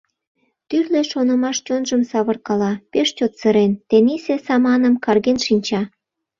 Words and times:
Тӱрлӧ 0.67 1.01
шонымаш 1.11 1.57
чонжым 1.65 2.01
савыркала, 2.11 2.71
пеш 2.91 3.09
чот 3.17 3.33
сырен, 3.39 3.71
тенийсе 3.89 4.35
саманым 4.45 4.95
карген 5.05 5.37
шинча. 5.45 5.81